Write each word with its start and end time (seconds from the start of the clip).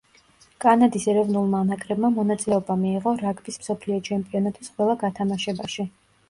კანადის 0.63 1.03
ეროვნულმა 1.11 1.59
ნაკრებმა 1.71 2.09
მონაწილეობა 2.15 2.77
მიიღო 2.85 3.13
რაგბის 3.21 3.61
მსოფლიო 3.65 4.01
ჩემპიონატის 4.09 4.73
ყველა 4.79 4.97
გათამაშებაში. 5.07 5.89